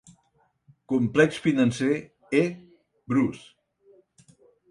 [0.91, 1.95] Complex financer
[2.41, 2.43] E.
[3.09, 3.45] Bruce.